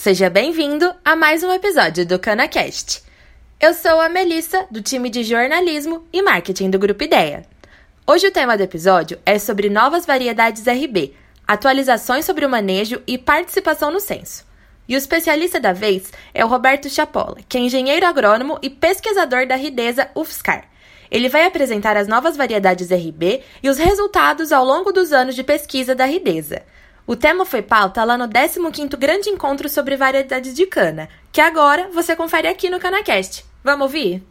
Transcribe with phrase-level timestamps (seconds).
[0.00, 3.02] Seja bem-vindo a mais um episódio do CanaCast.
[3.58, 7.44] Eu sou a Melissa, do time de jornalismo e marketing do Grupo Ideia.
[8.06, 13.18] Hoje o tema do episódio é sobre novas variedades RB, atualizações sobre o manejo e
[13.18, 14.46] participação no censo.
[14.88, 19.48] E o especialista da vez é o Roberto Chapola, que é engenheiro agrônomo e pesquisador
[19.48, 20.68] da Ridesa UFSCar.
[21.10, 25.42] Ele vai apresentar as novas variedades RB e os resultados ao longo dos anos de
[25.42, 26.62] pesquisa da Ridesa.
[27.10, 31.88] O tema foi pauta lá no 15º Grande Encontro sobre Variedades de Cana, que agora
[31.90, 33.46] você confere aqui no CanaCast.
[33.64, 34.22] Vamos ouvir?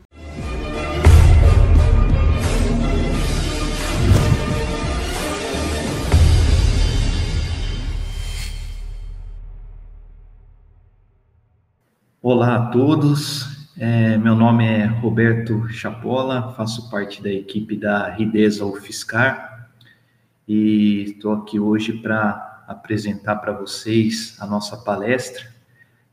[12.21, 18.63] Olá a todos, é, meu nome é Roberto Chapola, faço parte da equipe da Ridesa
[18.63, 19.67] UFSCar
[20.47, 25.47] e estou aqui hoje para apresentar para vocês a nossa palestra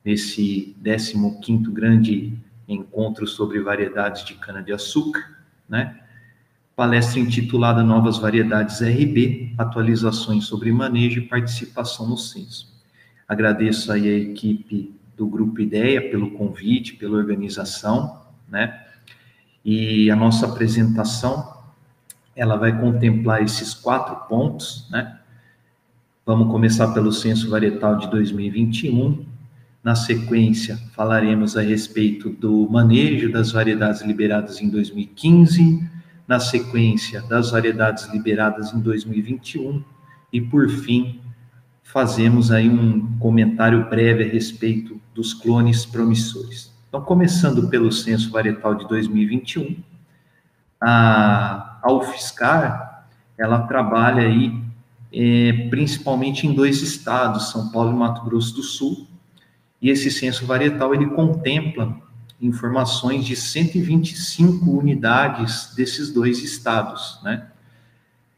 [0.05, 2.39] nesse 15º grande
[2.69, 5.39] encontro sobre variedades de cana-de-açúcar,
[5.69, 6.01] né?
[6.77, 12.73] Palestra intitulada Novas Variedades RB, atualizações sobre manejo e participação no censo.
[13.29, 18.85] Agradeço aí a equipe do Grupo Ideia pelo convite, pela organização, né?
[19.65, 21.63] E a nossa apresentação,
[22.37, 25.21] ela vai contemplar esses quatro pontos, né?
[26.27, 29.27] Vamos começar pelo censo varietal de 2021.
[29.83, 35.87] Na sequência, falaremos a respeito do manejo das variedades liberadas em 2015,
[36.27, 39.85] na sequência, das variedades liberadas em 2021
[40.33, 41.21] e, por fim,
[41.83, 46.73] fazemos aí um comentário breve a respeito dos clones promissores.
[46.89, 49.77] Então, começando pelo censo varietal de 2021,
[50.81, 54.64] a, a UFSCar, ela trabalha aí
[55.15, 59.07] é, principalmente em dois estados, São Paulo e Mato Grosso do Sul.
[59.81, 61.97] E esse censo varietal ele contempla
[62.41, 67.47] informações de 125 unidades desses dois estados, né?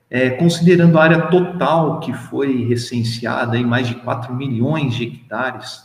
[0.09, 5.82] É, considerando a área total que foi recenseada em mais de 4 milhões de hectares,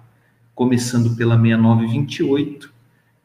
[0.56, 2.74] começando pela 6928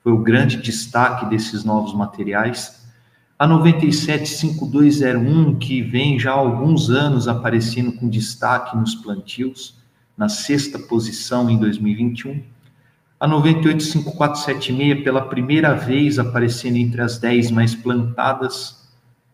[0.00, 2.86] Foi o grande destaque desses novos materiais.
[3.36, 9.74] A 975201, que vem já há alguns anos aparecendo com destaque nos plantios,
[10.16, 12.40] na sexta posição em 2021.
[13.18, 18.81] A 985476, pela primeira vez aparecendo entre as 10 mais plantadas,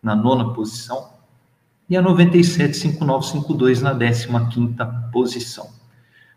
[0.01, 1.09] na nona posição,
[1.89, 4.77] e a 975952 na 15
[5.11, 5.67] posição.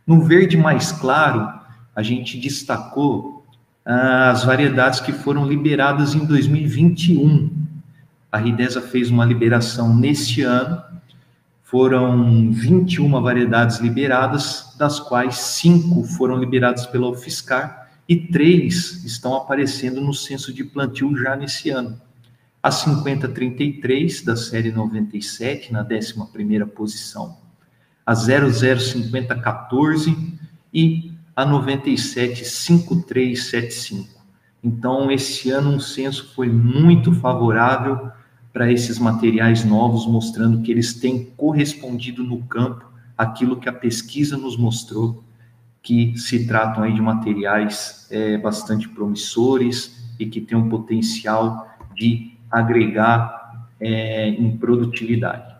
[0.06, 1.52] No verde mais claro,
[1.94, 3.44] a gente destacou
[3.84, 7.50] ah, as variedades que foram liberadas em 2021.
[8.30, 10.82] A Ridesa fez uma liberação neste ano,
[11.62, 20.00] foram 21 variedades liberadas, das quais cinco foram liberadas pela UFSCar e três estão aparecendo
[20.00, 22.00] no censo de plantio já nesse ano.
[22.62, 27.38] A 5033 da série 97, na 11ª posição.
[28.06, 30.38] A 005014
[30.72, 34.22] e a 975375.
[34.62, 38.12] Então, esse ano um censo foi muito favorável
[38.52, 42.84] para esses materiais novos, mostrando que eles têm correspondido no campo
[43.18, 45.24] aquilo que a pesquisa nos mostrou,
[45.82, 52.31] que se tratam aí de materiais é, bastante promissores e que têm um potencial de
[52.52, 55.52] agregar é, em produtividade.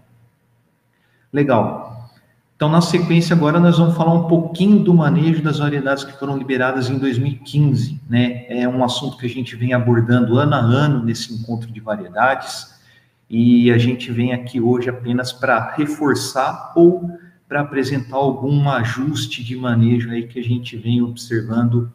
[1.32, 2.10] Legal.
[2.54, 6.36] Então, na sequência, agora nós vamos falar um pouquinho do manejo das variedades que foram
[6.36, 8.00] liberadas em 2015.
[8.08, 8.44] Né?
[8.48, 12.80] É um assunto que a gente vem abordando ano a ano nesse encontro de variedades,
[13.28, 17.10] e a gente vem aqui hoje apenas para reforçar ou
[17.48, 21.90] para apresentar algum ajuste de manejo aí que a gente vem observando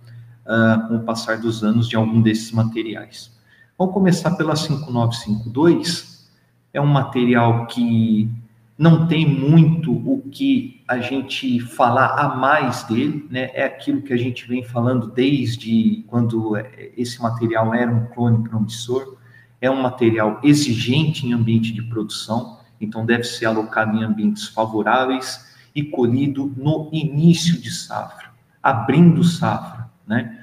[0.46, 3.37] uh, com o passar dos anos de algum desses materiais.
[3.78, 6.28] Vamos começar pela 5952,
[6.74, 8.28] é um material que
[8.76, 13.52] não tem muito o que a gente falar a mais dele, né?
[13.54, 16.58] É aquilo que a gente vem falando desde quando
[16.98, 19.16] esse material era um clone promissor.
[19.62, 25.56] É um material exigente em ambiente de produção, então deve ser alocado em ambientes favoráveis
[25.76, 28.32] e colhido no início de safra,
[28.64, 30.37] abrindo safra, né?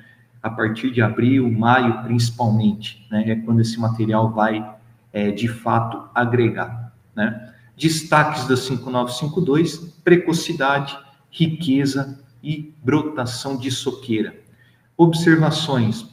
[0.45, 3.31] A partir de abril, maio, principalmente, né?
[3.31, 4.63] É quando esse material vai,
[5.11, 7.51] é, de fato, agregar, né?
[7.75, 10.99] Destaques da 5952: precocidade,
[11.31, 14.37] riqueza e brotação de soqueira.
[14.99, 16.07] Observações: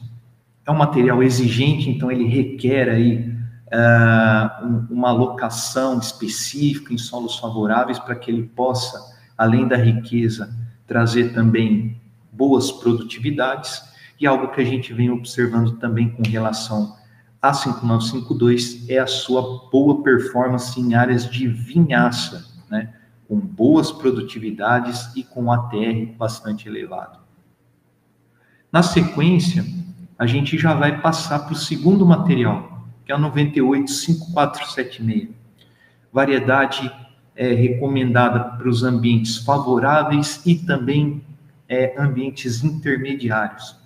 [0.64, 3.36] é um material exigente, então ele requer aí
[3.66, 10.56] uh, uma alocação específica em solos favoráveis para que ele possa, além da riqueza,
[10.86, 12.00] trazer também
[12.32, 13.91] boas produtividades
[14.22, 16.96] e algo que a gente vem observando também com relação
[17.40, 22.94] a 5952 é a sua boa performance em áreas de vinhaça, né?
[23.26, 27.18] com boas produtividades e com ATR bastante elevado.
[28.70, 29.64] Na sequência,
[30.16, 35.30] a gente já vai passar para o segundo material, que é o 985476.
[36.12, 36.92] Variedade
[37.34, 41.24] é, recomendada para os ambientes favoráveis e também
[41.68, 43.81] é, ambientes intermediários.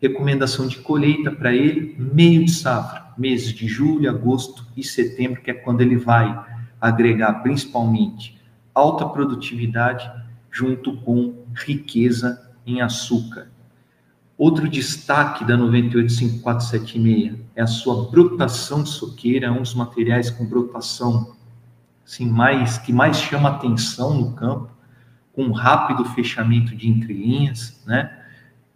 [0.00, 5.50] Recomendação de colheita para ele, meio de safra, meses de julho, agosto e setembro, que
[5.50, 6.46] é quando ele vai
[6.80, 8.38] agregar principalmente
[8.72, 10.08] alta produtividade
[10.50, 13.50] junto com riqueza em açúcar.
[14.36, 20.46] Outro destaque da 985476 é a sua brotação de soqueira, é um dos materiais com
[20.46, 21.36] brotação
[22.06, 24.70] assim, mais, que mais chama atenção no campo,
[25.32, 28.17] com rápido fechamento de entrelinhas, né?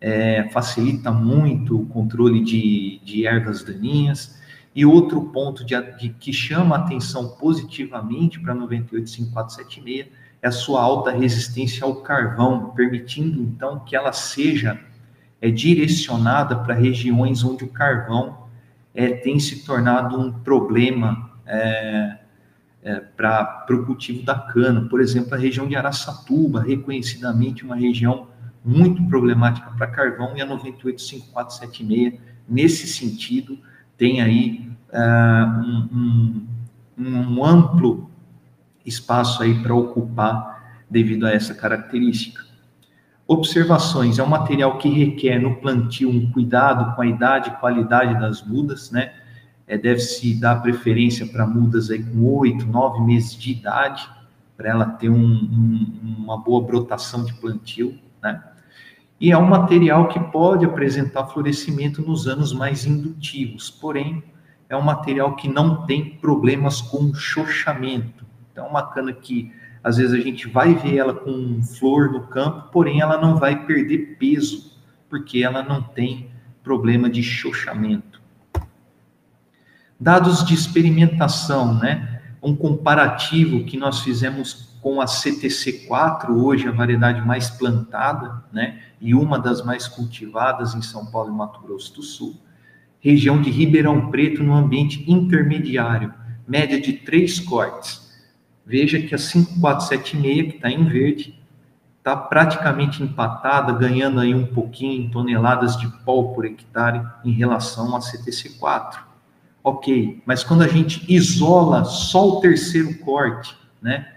[0.03, 4.37] É, facilita muito o controle de, de ervas daninhas.
[4.75, 10.09] E outro ponto de, de, que chama atenção positivamente para 98576
[10.43, 14.81] é a sua alta resistência ao carvão, permitindo então que ela seja
[15.41, 18.49] é, direcionada para regiões onde o carvão
[18.93, 22.19] é, tem se tornado um problema é,
[22.83, 24.89] é, para o cultivo da cana.
[24.89, 28.32] Por exemplo, a região de Araçatuba, reconhecidamente uma região
[28.65, 33.59] muito problemática para carvão, e a 985476, nesse sentido,
[33.97, 36.47] tem aí uh, um,
[36.99, 38.11] um, um amplo
[38.85, 42.45] espaço aí para ocupar devido a essa característica.
[43.27, 48.19] Observações: é um material que requer no plantio um cuidado com a idade e qualidade
[48.21, 49.15] das mudas, né?
[49.67, 54.09] É, Deve-se dar preferência para mudas aí com oito, nove meses de idade,
[54.57, 58.43] para ela ter um, um, uma boa brotação de plantio, né?
[59.23, 64.21] E é um material que pode apresentar florescimento nos anos mais indutivos, porém,
[64.69, 68.27] é um material que não tem problemas com chochamento.
[68.51, 69.53] Então, é uma cana que
[69.85, 73.65] às vezes a gente vai ver ela com flor no campo, porém ela não vai
[73.65, 74.77] perder peso,
[75.09, 76.29] porque ela não tem
[76.65, 78.21] problema de chochamento.
[80.01, 82.23] Dados de experimentação, né?
[82.43, 89.15] Um comparativo que nós fizemos com a CTC4, hoje a variedade mais plantada, né, e
[89.15, 92.37] uma das mais cultivadas em São Paulo e Mato Grosso do Sul.
[93.01, 96.13] Região de Ribeirão Preto no ambiente intermediário,
[96.47, 98.13] média de três cortes.
[98.67, 101.41] Veja que a 5476, que está em verde,
[101.99, 107.95] está praticamente empatada, ganhando aí um pouquinho em toneladas de pó por hectare em relação
[107.95, 108.99] à CTC4.
[109.63, 114.12] ok, mas quando a gente isola só o terceiro corte, né?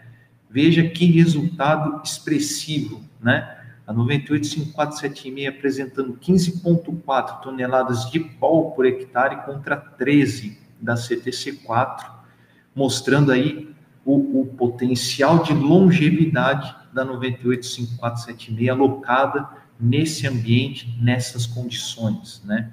[0.55, 3.57] Veja que resultado expressivo, né?
[3.85, 12.09] A 985476 apresentando 15,4 toneladas de pó por hectare contra 13 da CTC4,
[12.73, 13.69] mostrando aí
[14.05, 22.71] o, o potencial de longevidade da 985476 alocada nesse ambiente, nessas condições, né?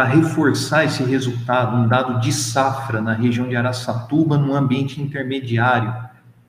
[0.00, 5.94] Para reforçar esse resultado, um dado de safra na região de Araçatuba, no ambiente intermediário,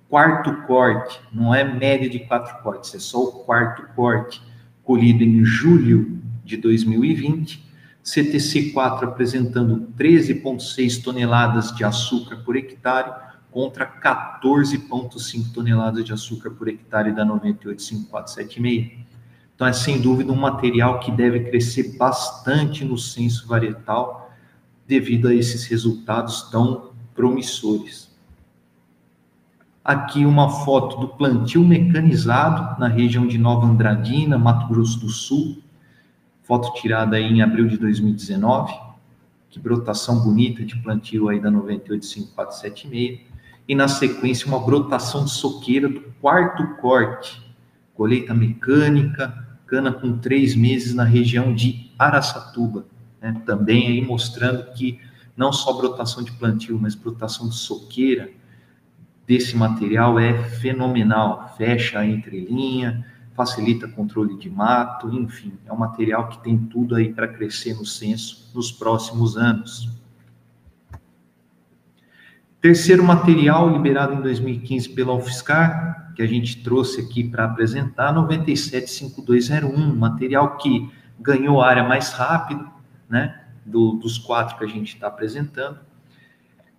[0.07, 4.41] quarto corte, não é média de quatro cortes, é só o quarto corte,
[4.85, 7.61] colhido em julho de 2020,
[8.05, 13.11] CTC4 apresentando 13,6 toneladas de açúcar por hectare,
[13.51, 19.10] contra 14,5 toneladas de açúcar por hectare da 98546.
[19.61, 24.33] Então, é sem dúvida um material que deve crescer bastante no censo varietal
[24.87, 28.09] devido a esses resultados tão promissores.
[29.85, 35.61] Aqui uma foto do plantio mecanizado na região de Nova Andradina, Mato Grosso do Sul.
[36.41, 38.73] Foto tirada em abril de 2019.
[39.47, 43.19] Que brotação bonita de plantio aí da 98546
[43.67, 47.39] e na sequência uma brotação de soqueira do quarto corte,
[47.93, 52.85] colheita mecânica, cana com três meses na região de Araçatuba,
[53.21, 53.41] né?
[53.45, 54.99] também aí mostrando que
[55.35, 58.29] não só brotação de plantio, mas brotação de soqueira
[59.25, 66.27] desse material é fenomenal, fecha a entrelinha, facilita controle de mato, enfim, é um material
[66.27, 69.89] que tem tudo aí para crescer no censo nos próximos anos.
[72.59, 79.95] Terceiro material liberado em 2015 pela UFSCar, que a gente trouxe aqui para apresentar, 975201,
[79.95, 80.87] material que
[81.19, 82.69] ganhou área mais rápido,
[83.09, 85.79] né, do, dos quatro que a gente está apresentando.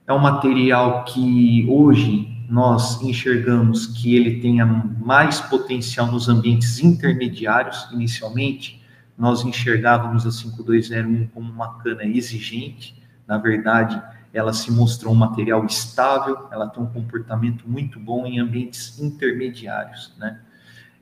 [0.06, 7.88] É um material que hoje nós enxergamos que ele tenha mais potencial nos ambientes intermediários.
[7.92, 8.80] Inicialmente,
[9.18, 12.94] nós enxergávamos a 5201 como uma cana exigente,
[13.26, 14.00] na verdade,
[14.32, 20.14] ela se mostrou um material estável, ela tem um comportamento muito bom em ambientes intermediários,
[20.18, 20.40] né?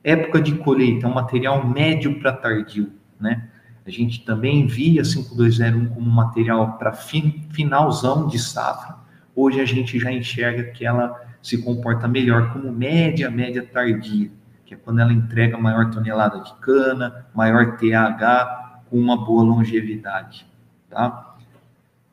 [0.03, 3.47] Época de colheita, é um material médio para tardio, né?
[3.85, 8.95] A gente também via 5201 como material para fin, finalzão de safra.
[9.35, 14.29] Hoje a gente já enxerga que ela se comporta melhor como média, média tardia,
[14.65, 20.45] que é quando ela entrega maior tonelada de cana, maior TH, com uma boa longevidade,
[20.89, 21.30] tá?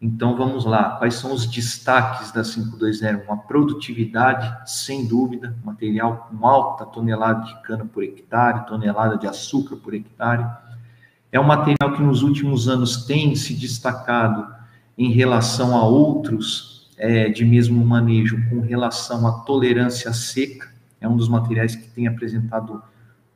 [0.00, 3.32] Então vamos lá, quais são os destaques da 5201?
[3.32, 9.76] A produtividade, sem dúvida, material com alta tonelada de cana por hectare, tonelada de açúcar
[9.76, 10.46] por hectare.
[11.32, 14.46] É um material que nos últimos anos tem se destacado
[14.96, 20.68] em relação a outros é, de mesmo manejo, com relação à tolerância seca.
[21.00, 22.82] É um dos materiais que tem apresentado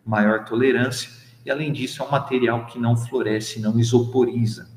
[0.07, 1.11] maior tolerância.
[1.45, 4.69] E além disso, é um material que não floresce, não isoporiza.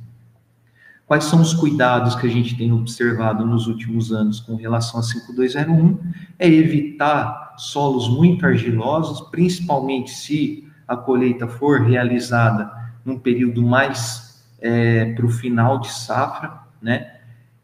[1.07, 5.03] Quais são os cuidados que a gente tem observado nos últimos anos com relação a
[5.03, 5.99] 5201?
[6.39, 12.71] É evitar solos muito argilosos, principalmente se a colheita for realizada
[13.03, 17.11] num período mais é, para o final de safra, né?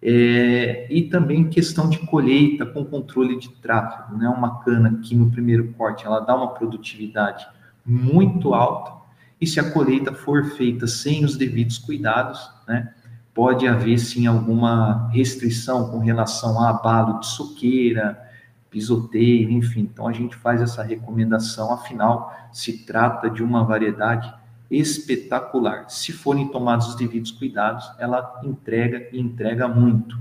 [0.03, 4.29] É, e também questão de colheita com controle de tráfego, né?
[4.29, 7.45] Uma cana que no primeiro corte ela dá uma produtividade
[7.83, 9.01] muito alta,
[9.39, 12.93] e se a colheita for feita sem os devidos cuidados, né?
[13.33, 18.21] Pode haver sim alguma restrição com relação a abalo de suqueira,
[18.69, 19.81] pisoteio, enfim.
[19.81, 24.33] Então a gente faz essa recomendação, afinal se trata de uma variedade
[24.69, 25.89] espetacular.
[25.89, 30.17] Se forem tomados os devidos cuidados, ela entrega e entrega muito.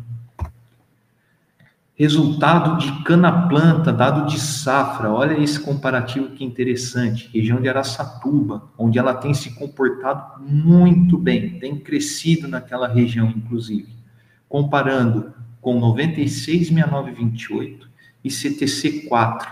[2.00, 5.12] Resultado de cana-planta, dado de safra.
[5.12, 7.28] Olha esse comparativo que interessante.
[7.30, 13.95] Região de Araçatuba, onde ela tem se comportado muito bem, tem crescido naquela região, inclusive.
[14.49, 17.90] Comparando com 966928
[18.25, 19.47] e CTC4,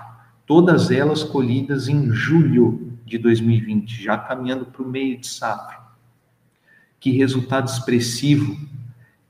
[0.46, 5.80] todas elas colhidas em julho de 2020, já caminhando para o meio de safra.
[6.98, 8.56] Que resultado expressivo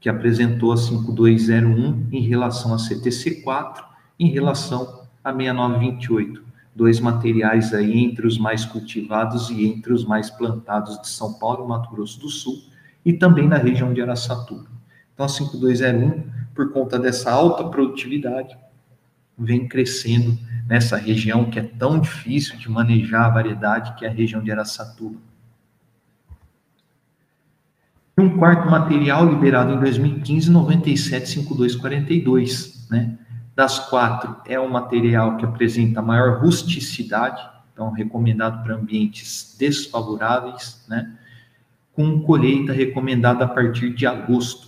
[0.00, 3.84] que apresentou a 5201 em relação a CTC4,
[4.18, 6.46] em relação a 6928.
[6.74, 11.64] Dois materiais aí entre os mais cultivados e entre os mais plantados de São Paulo
[11.64, 12.62] e Mato Grosso do Sul,
[13.04, 14.68] e também na região de Araçatuba.
[15.12, 16.22] Então, a 5201,
[16.54, 18.56] por conta dessa alta produtividade,
[19.36, 20.38] vem crescendo
[20.68, 24.50] nessa região que é tão difícil de manejar a variedade, que é a região de
[24.52, 25.18] Araçatuba.
[28.18, 33.16] E um quarto material liberado em 2015, 975242, né?
[33.54, 37.40] Das quatro, é um material que apresenta maior rusticidade,
[37.72, 41.16] então recomendado para ambientes desfavoráveis, né?
[41.92, 44.66] Com colheita recomendada a partir de agosto.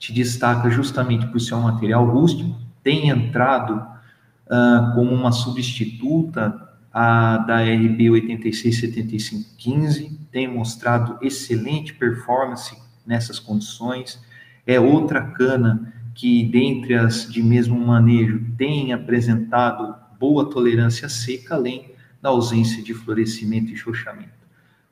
[0.00, 6.60] Se destaca justamente por ser um material rústico, tem entrado uh, como uma substituta
[7.00, 12.76] a da RB 867515 tem mostrado excelente performance
[13.06, 14.20] nessas condições.
[14.66, 21.92] É outra cana que, dentre as de mesmo manejo, tem apresentado boa tolerância seca, além
[22.20, 24.32] da ausência de florescimento e chochamento.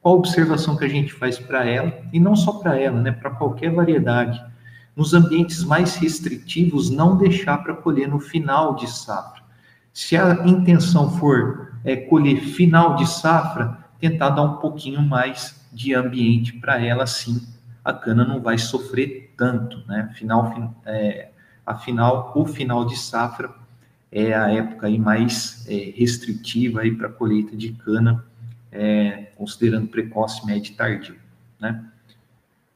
[0.00, 3.10] Qual a observação que a gente faz para ela, e não só para ela, né,
[3.10, 4.40] para qualquer variedade?
[4.94, 9.42] Nos ambientes mais restritivos, não deixar para colher no final de safra.
[9.92, 15.94] Se a intenção for é, colher final de safra, tentar dar um pouquinho mais de
[15.94, 17.40] ambiente para ela, sim,
[17.84, 20.10] a cana não vai sofrer tanto, né?
[20.14, 21.30] Final, é,
[21.64, 23.54] afinal, o final de safra
[24.10, 28.24] é a época aí mais é, restritiva aí para colheita de cana,
[28.72, 31.16] é, considerando precoce, médio e tardio,
[31.60, 31.84] né?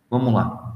[0.08, 0.69] Vamos lá.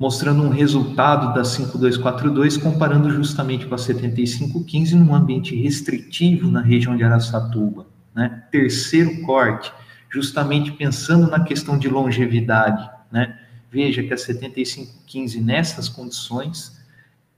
[0.00, 6.96] Mostrando um resultado da 5242, comparando justamente com a 7515 num ambiente restritivo na região
[6.96, 8.44] de Araçatuba, né?
[8.50, 9.70] Terceiro corte,
[10.08, 13.38] justamente pensando na questão de longevidade, né?
[13.70, 16.80] Veja que a 7515 nessas condições,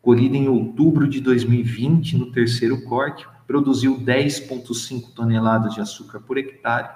[0.00, 6.88] colhida em outubro de 2020 no terceiro corte, produziu 10,5 toneladas de açúcar por hectare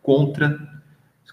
[0.00, 0.79] contra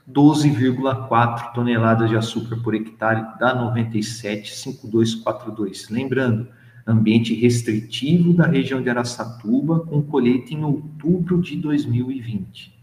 [0.09, 5.89] 12,4 toneladas de açúcar por hectare da 975242.
[5.89, 6.47] Lembrando,
[6.85, 12.73] ambiente restritivo da região de Araçatuba, com colheita em outubro de 2020.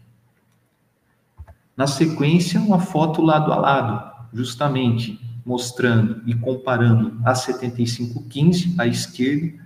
[1.75, 9.64] Na sequência, uma foto lado a lado, justamente mostrando e comparando a 7515 à esquerda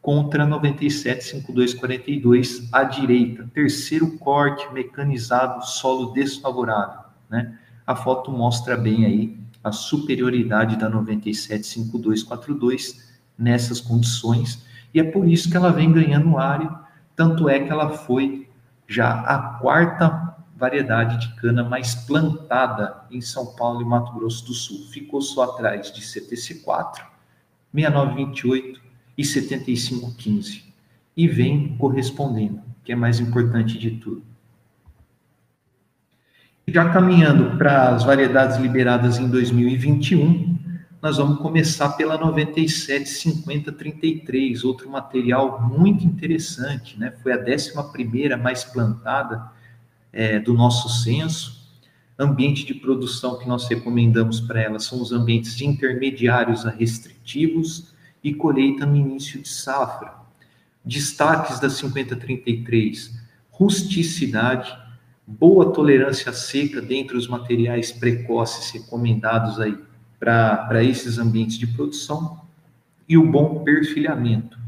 [0.00, 3.50] contra 975242 à direita.
[3.52, 7.58] Terceiro corte mecanizado, solo desfavorável, né?
[7.86, 15.48] A foto mostra bem aí a superioridade da 975242 nessas condições, e é por isso
[15.50, 16.80] que ela vem ganhando área,
[17.14, 18.48] tanto é que ela foi
[18.86, 24.52] já a quarta variedade de cana mais plantada em São Paulo e Mato Grosso do
[24.52, 24.86] Sul.
[24.90, 27.02] Ficou só atrás de CTC4,
[27.72, 28.79] 6928
[29.20, 30.64] e 7515.
[31.14, 34.24] E vem correspondendo, que é mais importante de tudo.
[36.66, 40.58] Já caminhando para as variedades liberadas em 2021,
[41.02, 47.12] nós vamos começar pela 975033, outro material muito interessante, né?
[47.22, 49.52] Foi a décima primeira mais plantada
[50.12, 51.60] é, do nosso censo.
[52.18, 57.90] Ambiente de produção que nós recomendamos para ela são os ambientes intermediários a restritivos
[58.22, 60.14] e colheita no início de safra.
[60.84, 63.18] Destaques da 5033:
[63.50, 64.76] rusticidade,
[65.26, 69.76] boa tolerância seca dentre os materiais precoces recomendados aí
[70.18, 72.40] para esses ambientes de produção
[73.08, 74.58] e o bom perfilhamento.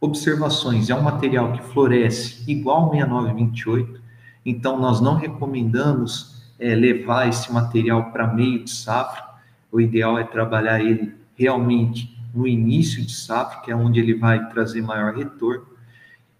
[0.00, 4.00] Observações: é um material que floresce igual ao 6928,
[4.44, 9.24] então nós não recomendamos é, levar esse material para meio de safra.
[9.70, 14.48] O ideal é trabalhar ele realmente no início de safra, que é onde ele vai
[14.48, 15.66] trazer maior retorno.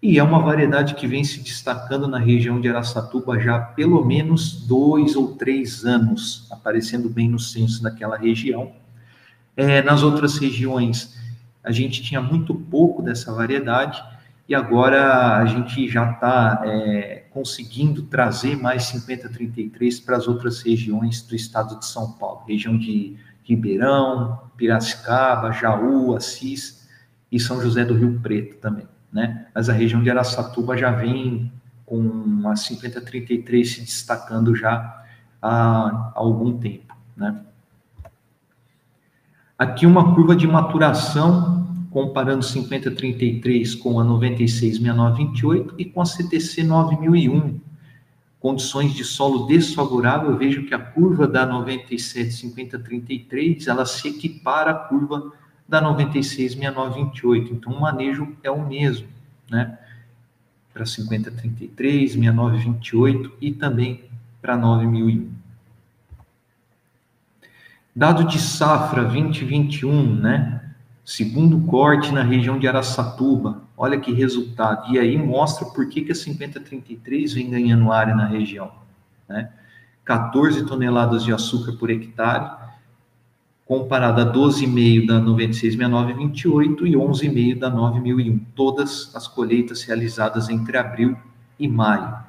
[0.01, 4.03] E é uma variedade que vem se destacando na região de Araçatuba já há pelo
[4.05, 8.71] menos dois ou três anos, aparecendo bem no censo daquela região.
[9.57, 11.17] É, nas outras regiões,
[11.61, 14.01] a gente tinha muito pouco dessa variedade,
[14.47, 21.21] e agora a gente já está é, conseguindo trazer mais 5033 para as outras regiões
[21.21, 23.15] do estado de São Paulo, região de
[23.49, 26.87] Ribeirão, Piracicaba, Jaú, Assis
[27.31, 29.47] e São José do Rio Preto também né?
[29.53, 31.51] Mas a região de Araçatuba já vem
[31.85, 35.03] com a 5033 se destacando já
[35.41, 37.41] há, algum tempo, né?
[39.57, 47.59] Aqui uma curva de maturação comparando 5033 com a 966928 e com a CTC 9001.
[48.39, 54.75] Condições de solo desfavorável, eu vejo que a curva da 975033, ela se equipara à
[54.75, 55.33] curva
[55.67, 57.53] da 966928.
[57.53, 59.09] Então, o manejo é o mesmo,
[59.51, 59.77] né?
[60.73, 64.05] Para 5033, 6928 e também
[64.41, 65.29] para 9001.
[67.93, 70.68] Dado de safra 2021, né?
[71.09, 73.63] Segundo corte na região de Araçatuba.
[73.75, 74.93] Olha que resultado.
[74.93, 78.71] E aí mostra por que, que a 5033 vem ganhando área na região,
[79.27, 79.51] né?
[80.05, 82.51] 14 toneladas de açúcar por hectare,
[83.65, 91.17] comparada a 12,5 da 966928 e 11,5 da 9001, todas as colheitas realizadas entre abril
[91.57, 92.19] e maio.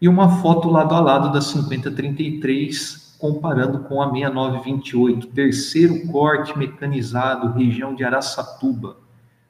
[0.00, 7.52] E uma foto lado a lado da 5033, comparando com a 6928, terceiro corte mecanizado,
[7.56, 8.96] região de Araçatuba,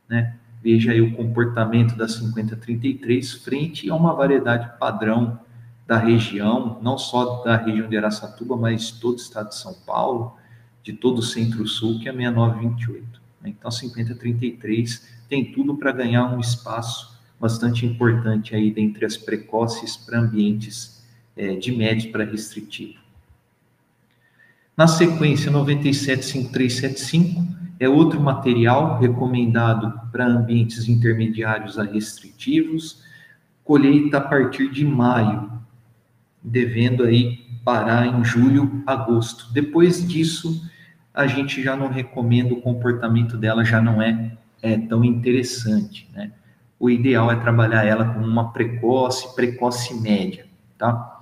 [0.07, 0.37] né?
[0.63, 5.41] Veja aí o comportamento da 5033 frente a uma variedade padrão
[5.87, 9.73] da região, não só da região de Araçatuba, mas de todo o estado de São
[9.87, 10.37] Paulo,
[10.83, 13.23] de todo o Centro-Sul, que é a 6928.
[13.47, 19.97] Então, a 5033 tem tudo para ganhar um espaço bastante importante aí dentre as precoces
[19.97, 21.03] para ambientes
[21.35, 23.02] é, de médio para restritivo.
[24.77, 27.47] Na sequência, 975375
[27.79, 33.03] é outro material recomendado para ambientes intermediários a restritivos,
[33.65, 35.51] colheita a partir de maio,
[36.43, 39.53] devendo aí parar em julho, agosto.
[39.53, 40.63] Depois disso,
[41.13, 44.33] a gente já não recomenda, o comportamento dela já não é,
[44.63, 46.33] é tão interessante, né?
[46.79, 50.47] O ideal é trabalhar ela com uma precoce, precoce média,
[50.79, 51.21] tá?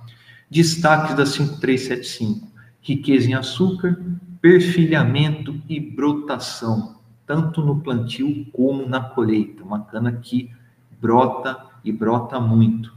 [0.49, 2.50] Destaques da 5375:
[2.81, 4.01] riqueza em açúcar,
[4.41, 9.63] perfilhamento e brotação, tanto no plantio como na colheita.
[9.63, 10.49] Uma cana que
[10.99, 12.93] brota e brota muito.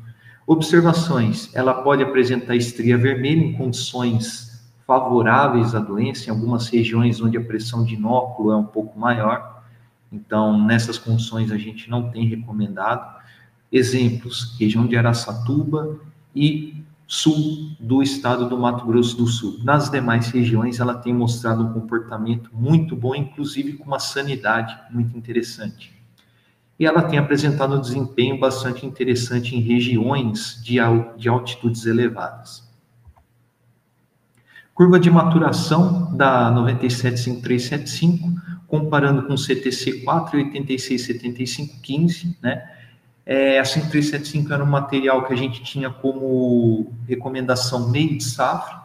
[0.46, 4.54] Observações: ela pode apresentar estria vermelha em condições
[4.86, 9.62] favoráveis à doença, em algumas regiões onde a pressão de inóculo é um pouco maior.
[10.12, 13.22] Então, nessas condições, a gente não tem recomendado.
[13.72, 15.98] Exemplos: região de Araçatuba
[16.34, 19.58] e sul do estado do Mato Grosso do Sul.
[19.62, 25.16] Nas demais regiões, ela tem mostrado um comportamento muito bom, inclusive com uma sanidade muito
[25.16, 25.94] interessante
[26.78, 30.76] e ela tem apresentado um desempenho bastante interessante em regiões de,
[31.16, 32.64] de altitudes elevadas.
[34.74, 38.34] Curva de maturação da 975375,
[38.66, 42.70] comparando com CTC 4 e 867515, né?
[43.26, 48.82] É, a 5375 era um material que a gente tinha como recomendação meio de safra,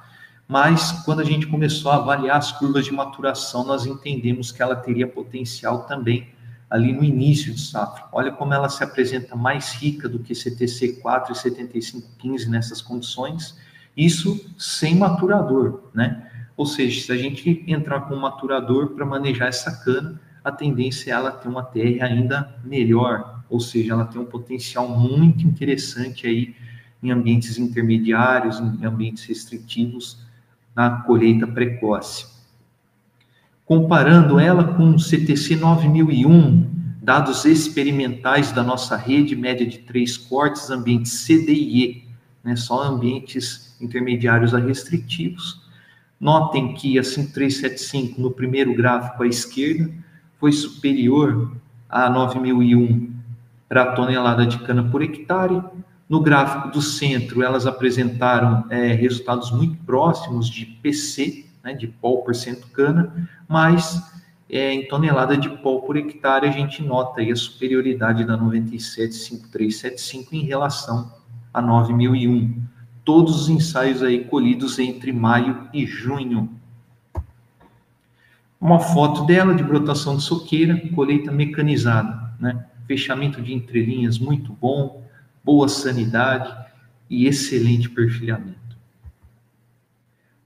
[0.47, 4.75] mas quando a gente começou a avaliar as curvas de maturação, nós entendemos que ela
[4.75, 6.29] teria potencial também
[6.69, 8.05] ali no início de safra.
[8.11, 13.57] Olha como ela se apresenta mais rica do que CTC 4 e 7515 nessas condições,
[13.97, 16.27] isso sem maturador, né?
[16.55, 21.11] Ou seja, se a gente entrar com um maturador para manejar essa cana, a tendência
[21.11, 26.27] é ela ter uma TR ainda melhor, ou seja, ela tem um potencial muito interessante
[26.27, 26.55] aí
[27.01, 30.19] em ambientes intermediários, em ambientes restritivos,
[30.75, 32.39] na colheita precoce
[33.69, 36.67] comparando ela com o CTC 9001,
[37.03, 42.03] dados experimentais da nossa rede, média de três cortes, ambientes C, D e E,
[42.43, 45.61] né, só ambientes intermediários a restritivos.
[46.19, 49.87] Notem que a 5375, no primeiro gráfico à esquerda,
[50.39, 51.55] foi superior
[51.87, 53.18] a 9001
[53.69, 55.63] para tonelada de cana por hectare.
[56.09, 62.17] No gráfico do centro, elas apresentaram é, resultados muito próximos de PC, né, de pó
[62.17, 64.01] por cento cana, mas
[64.49, 70.33] é, em tonelada de pó por hectare a gente nota aí a superioridade da 975375
[70.33, 71.13] em relação
[71.53, 72.59] a 9001.
[73.05, 76.49] Todos os ensaios aí colhidos entre maio e junho.
[78.59, 82.65] Uma foto dela de brotação de soqueira, colheita mecanizada, né?
[82.89, 85.05] Fechamento de entrelinhas muito bom,
[85.43, 86.51] boa sanidade
[87.07, 88.75] e excelente perfilhamento.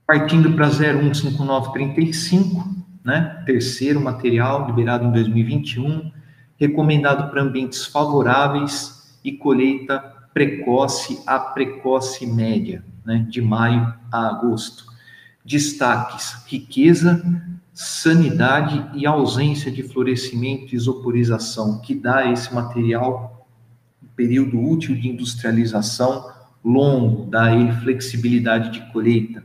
[0.06, 2.68] Partindo para 015935,
[3.02, 3.42] né?
[3.46, 6.12] terceiro material liberado em 2021,
[6.58, 10.00] recomendado para ambientes favoráveis e colheita
[10.34, 13.26] precoce a precoce média, né?
[13.26, 14.84] de maio a agosto.
[15.42, 17.24] Destaques: riqueza,
[17.74, 23.48] sanidade e ausência de florescimento e isoporização, que dá esse material
[24.00, 26.32] um período útil de industrialização
[26.64, 29.42] longo, dá ele flexibilidade de colheita.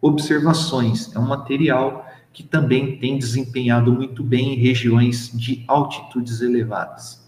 [0.00, 7.23] Observações: é um material que também tem desempenhado muito bem em regiões de altitudes elevadas.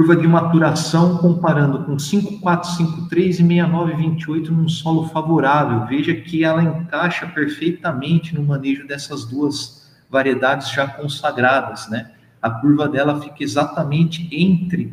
[0.00, 5.84] Curva de maturação comparando com 5453 e 6928 num solo favorável.
[5.84, 12.12] Veja que ela encaixa perfeitamente no manejo dessas duas variedades já consagradas, né?
[12.40, 14.90] A curva dela fica exatamente entre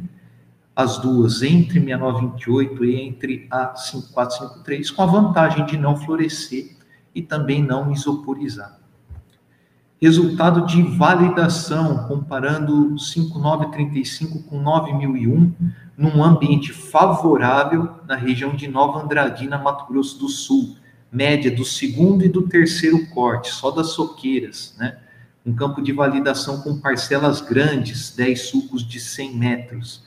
[0.76, 6.76] as duas, entre 6928 e entre a 5453, com a vantagem de não florescer
[7.16, 8.78] e também não isoporizar.
[10.00, 15.54] Resultado de validação, comparando 5935 com 9001,
[15.98, 20.76] num ambiente favorável na região de Nova Andradina, Mato Grosso do Sul.
[21.12, 24.98] Média do segundo e do terceiro corte, só das soqueiras, né?
[25.46, 30.04] Um campo de validação com parcelas grandes, 10 sucos de 100 metros.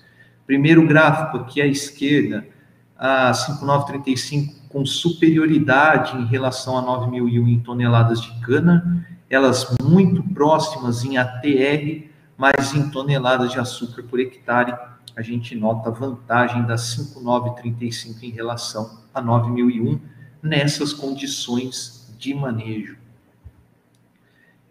[0.47, 2.47] Primeiro gráfico aqui à esquerda,
[2.97, 11.05] a 5935 com superioridade em relação a 9001 em toneladas de cana, elas muito próximas
[11.05, 14.77] em ATR, mas em toneladas de açúcar por hectare,
[15.17, 20.01] a gente nota a vantagem da 5935 em relação a 9001
[20.43, 22.99] nessas condições de manejo.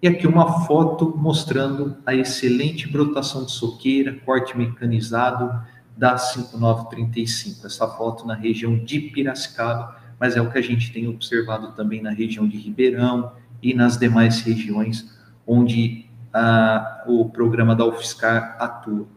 [0.02, 5.62] E aqui uma foto mostrando a excelente brotação de soqueira, corte mecanizado
[5.96, 7.66] da 5935.
[7.66, 12.02] Essa foto na região de Piracicaba, mas é o que a gente tem observado também
[12.02, 15.14] na região de Ribeirão e nas demais regiões
[15.46, 19.08] onde ah, o programa da UFSCar atua.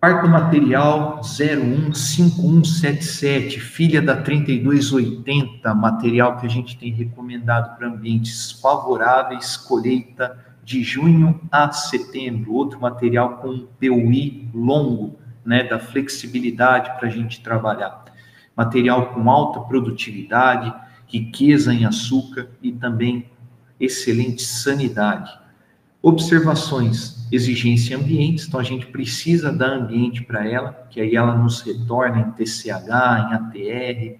[0.00, 9.56] Quarto material 015177, filha da 3280, material que a gente tem recomendado para ambientes favoráveis,
[9.56, 12.52] colheita de junho a setembro.
[12.52, 18.04] Outro material com PUI longo, né, da flexibilidade para a gente trabalhar.
[18.54, 20.70] Material com alta produtividade,
[21.14, 23.30] riqueza em açúcar e também
[23.78, 25.30] excelente sanidade.
[26.02, 31.60] Observações, exigência ambiente, então a gente precisa dar ambiente para ela, que aí ela nos
[31.60, 34.18] retorna em TCH, em ATR,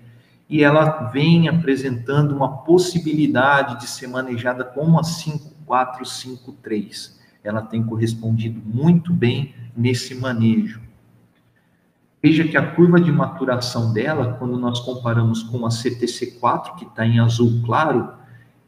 [0.49, 7.19] e ela vem apresentando uma possibilidade de ser manejada como a 5453.
[7.43, 10.81] Ela tem correspondido muito bem nesse manejo.
[12.25, 17.05] Veja que a curva de maturação dela, quando nós comparamos com a CTC4, que está
[17.05, 18.15] em azul claro,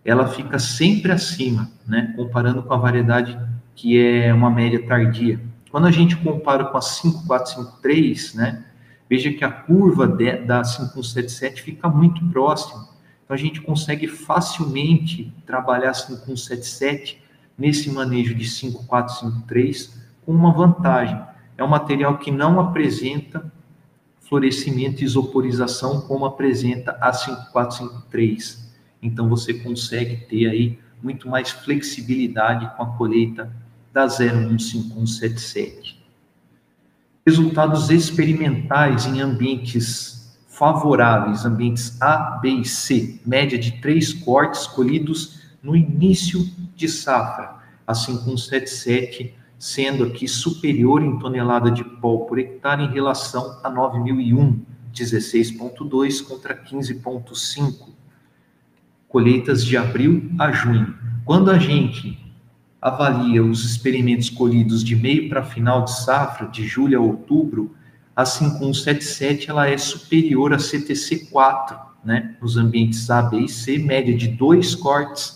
[0.04, 2.12] ela fica sempre acima, né?
[2.14, 3.34] Comparando com a variedade
[3.74, 5.40] que é uma média tardia.
[5.70, 8.62] Quando a gente compara com a 5453, né?
[9.08, 12.86] Veja que a curva de, da 5177 fica muito próxima.
[13.24, 17.22] Então a gente consegue facilmente trabalhar 5177
[17.56, 21.18] nesse manejo de 5453 com uma vantagem.
[21.56, 23.52] É um material que não apresenta
[24.20, 28.66] florescimento e isoporização como apresenta a 5453
[29.02, 33.52] então você consegue ter aí muito mais flexibilidade com a colheita
[33.92, 36.04] da 015177.
[37.24, 45.40] Resultados experimentais em ambientes favoráveis, ambientes A, B e C, média de três cortes colhidos
[45.62, 52.84] no início de safra, a 5177 sendo aqui superior em tonelada de pó por hectare
[52.84, 54.60] em relação a 9001,
[54.94, 57.88] 16.2 contra 15.5
[59.08, 60.94] colheitas de abril a junho.
[61.24, 62.18] Quando a gente
[62.80, 67.74] avalia os experimentos colhidos de meio para final de safra, de julho a outubro,
[68.14, 72.36] a 5177 ela é superior a CTC4, né?
[72.40, 75.35] Nos ambientes A, B e C, média de dois cortes,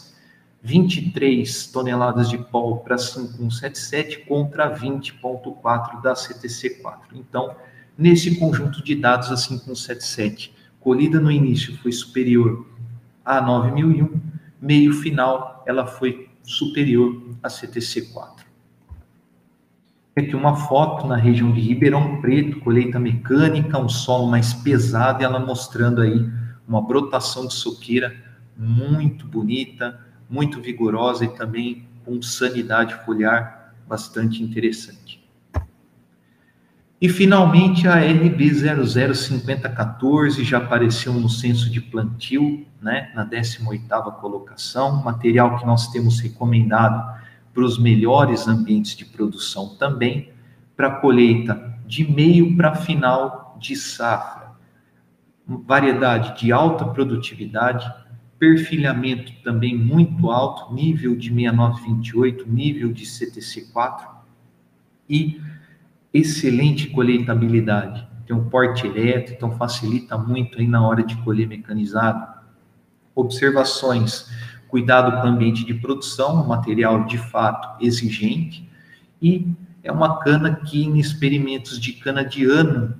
[0.62, 6.98] 23 toneladas de pó para 5177 contra 20.4 da CTC4.
[7.14, 7.56] Então,
[7.96, 12.66] nesse conjunto de dados, a 5177 colhida no início foi superior
[13.24, 14.20] a 9001,
[14.60, 18.40] meio final ela foi superior a CTC4.
[20.16, 25.24] Aqui uma foto na região de Ribeirão Preto, colheita mecânica, um solo mais pesado, e
[25.24, 26.28] ela mostrando aí
[26.66, 28.14] uma brotação de soqueira
[28.56, 29.98] muito bonita,
[30.30, 35.20] muito vigorosa e também com sanidade foliar bastante interessante.
[37.00, 45.02] E finalmente a RB 005014 já apareceu no censo de plantio, né, na 18ª colocação,
[45.02, 47.18] material que nós temos recomendado
[47.54, 50.30] para os melhores ambientes de produção também,
[50.76, 54.50] para colheita de meio para final de safra.
[55.46, 57.90] Variedade de alta produtividade,
[58.40, 64.08] perfilhamento também muito alto, nível de 6928, nível de CTC4
[65.08, 65.38] e
[66.12, 68.08] excelente colheitabilidade.
[68.26, 72.26] Tem um porte ereto, então facilita muito aí na hora de colher mecanizado.
[73.14, 74.30] Observações:
[74.68, 78.66] cuidado com o ambiente de produção, material de fato exigente,
[79.20, 79.46] e
[79.82, 82.94] é uma cana que em experimentos de cana de ano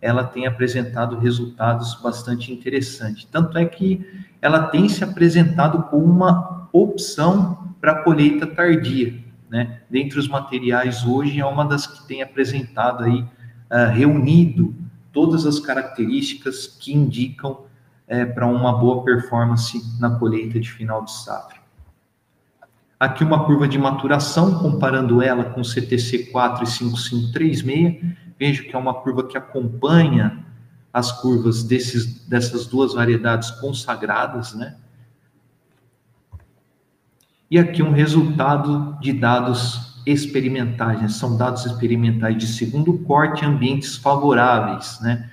[0.00, 3.24] ela tem apresentado resultados bastante interessantes.
[3.24, 4.06] Tanto é que
[4.40, 9.80] ela tem se apresentado como uma opção para colheita tardia né?
[9.90, 14.72] Dentre os materiais hoje é uma das que tem apresentado aí, uh, reunido
[15.12, 21.10] todas as características que indicam uh, para uma boa performance na colheita de final de
[21.10, 21.58] safra.
[22.98, 28.14] Aqui uma curva de maturação, comparando ela com CTC4 e 5536.
[28.40, 30.42] Vejo que é uma curva que acompanha
[30.90, 34.78] as curvas desses, dessas duas variedades consagradas, né?
[37.50, 41.08] E aqui um resultado de dados experimentais, né?
[41.08, 45.30] são dados experimentais de segundo corte, ambientes favoráveis, né?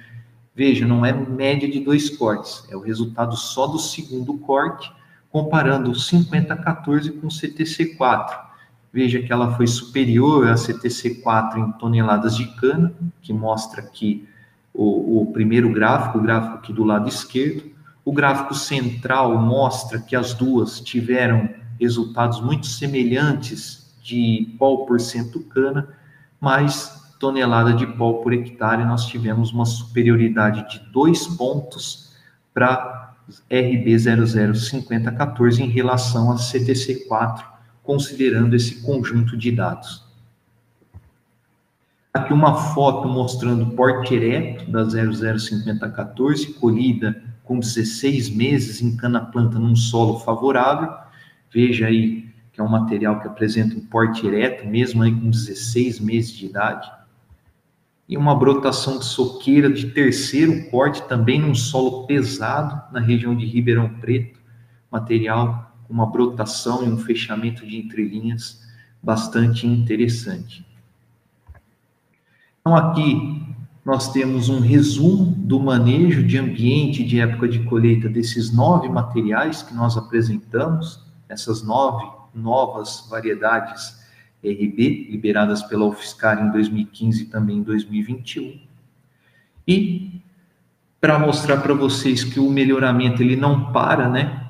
[0.53, 4.91] Veja, não é média de dois cortes, é o resultado só do segundo corte,
[5.29, 8.46] comparando o 5014 com o CTC4.
[8.91, 14.27] Veja que ela foi superior a CTC4 em toneladas de cana, que mostra aqui
[14.73, 17.71] o, o primeiro gráfico, o gráfico aqui do lado esquerdo.
[18.05, 25.41] O gráfico central mostra que as duas tiveram resultados muito semelhantes de pó por cento
[25.41, 25.89] cana,
[26.39, 32.15] mas tonelada de pó por hectare nós tivemos uma superioridade de dois pontos
[32.53, 33.13] para
[33.51, 37.43] RB005014 em relação a CTC4,
[37.87, 40.05] considerando esse conjunto de dados.
[42.13, 49.57] Aqui uma foto mostrando o porte ereto da 005014, colhida com 16 meses em cana-planta
[49.57, 51.07] num solo favorável,
[51.51, 55.99] Veja aí que é um material que apresenta um porte ereto, mesmo aí com 16
[55.99, 56.91] meses de idade.
[58.09, 63.45] E uma brotação de soqueira de terceiro corte, também num solo pesado, na região de
[63.45, 64.39] Ribeirão Preto.
[64.91, 68.65] Material uma brotação e um fechamento de entrelinhas
[69.01, 70.65] bastante interessante.
[72.61, 73.45] Então, aqui
[73.85, 79.63] nós temos um resumo do manejo de ambiente de época de colheita desses nove materiais
[79.63, 84.05] que nós apresentamos essas nove novas variedades
[84.43, 88.59] RB, liberadas pela UFSCar em 2015 e também em 2021.
[89.67, 90.21] E
[90.99, 94.46] para mostrar para vocês que o melhoramento ele não para, né?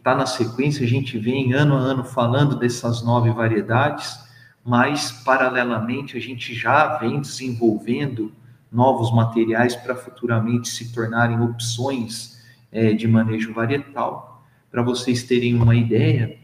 [0.00, 4.18] Está na sequência, a gente vem ano a ano falando dessas nove variedades,
[4.64, 8.32] mas paralelamente a gente já vem desenvolvendo
[8.72, 14.42] novos materiais para futuramente se tornarem opções é, de manejo varietal.
[14.70, 16.38] Para vocês terem uma ideia,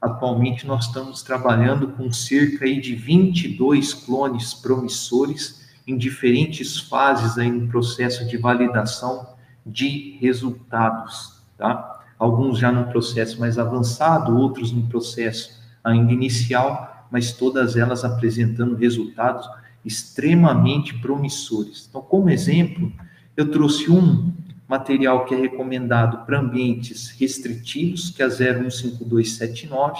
[0.00, 7.66] atualmente nós estamos trabalhando com cerca de 22 clones promissores em diferentes fases aí no
[7.66, 9.34] processo de validação
[9.66, 11.99] de resultados, tá?
[12.20, 18.76] Alguns já num processo mais avançado, outros no processo ainda inicial, mas todas elas apresentando
[18.76, 19.48] resultados
[19.82, 21.86] extremamente promissores.
[21.88, 22.92] Então, como exemplo,
[23.34, 24.34] eu trouxe um
[24.68, 29.98] material que é recomendado para ambientes restritivos, que é a 015279.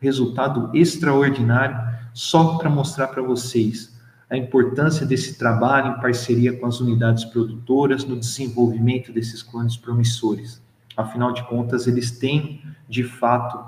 [0.00, 1.80] Resultado extraordinário,
[2.12, 3.91] só para mostrar para vocês
[4.32, 10.62] a importância desse trabalho em parceria com as unidades produtoras no desenvolvimento desses clones promissores.
[10.96, 13.62] Afinal de contas, eles têm, de fato,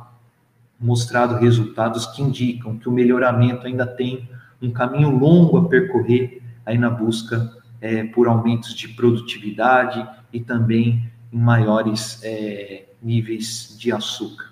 [0.81, 4.27] mostrado resultados que indicam que o melhoramento ainda tem
[4.63, 11.13] um caminho longo a percorrer aí na busca é, por aumentos de produtividade e também
[11.31, 14.51] em maiores é, níveis de açúcar.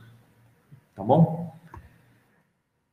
[0.94, 1.51] Tá bom?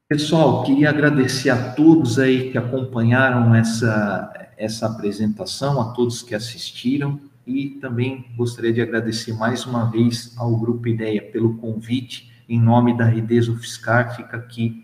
[0.10, 7.22] Pessoal, queria agradecer a todos aí que acompanharam essa, essa apresentação, a todos que assistiram
[7.46, 12.28] e também gostaria de agradecer mais uma vez ao Grupo Ideia pelo convite.
[12.50, 14.16] Em nome da Rideso FISCAL.
[14.16, 14.84] fica aqui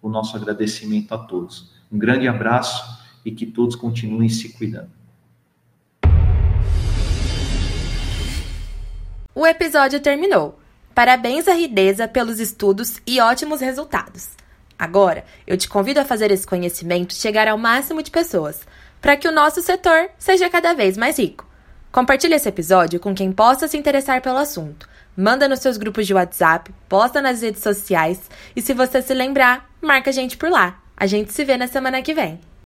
[0.00, 1.72] o nosso agradecimento a todos.
[1.90, 4.92] Um grande abraço e que todos continuem se cuidando.
[9.34, 10.60] O episódio terminou.
[10.94, 14.38] Parabéns à Rideza pelos estudos e ótimos resultados.
[14.80, 18.62] Agora, eu te convido a fazer esse conhecimento chegar ao máximo de pessoas,
[18.98, 21.46] para que o nosso setor seja cada vez mais rico.
[21.92, 24.88] Compartilhe esse episódio com quem possa se interessar pelo assunto.
[25.14, 28.22] Manda nos seus grupos de WhatsApp, posta nas redes sociais
[28.56, 30.80] e se você se lembrar, marca a gente por lá.
[30.96, 32.40] A gente se vê na semana que vem.